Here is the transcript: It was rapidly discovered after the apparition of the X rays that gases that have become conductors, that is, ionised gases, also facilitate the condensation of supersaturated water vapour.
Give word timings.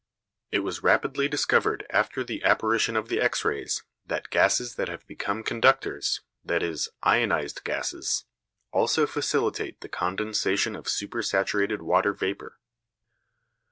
It 0.51 0.61
was 0.61 0.81
rapidly 0.81 1.27
discovered 1.27 1.85
after 1.91 2.23
the 2.23 2.43
apparition 2.43 2.95
of 2.97 3.07
the 3.07 3.21
X 3.21 3.45
rays 3.45 3.83
that 4.03 4.31
gases 4.31 4.73
that 4.73 4.87
have 4.89 5.05
become 5.05 5.43
conductors, 5.43 6.21
that 6.43 6.63
is, 6.63 6.89
ionised 7.03 7.63
gases, 7.63 8.25
also 8.71 9.05
facilitate 9.05 9.81
the 9.81 9.89
condensation 9.89 10.75
of 10.75 10.85
supersaturated 10.87 11.83
water 11.83 12.13
vapour. 12.13 12.57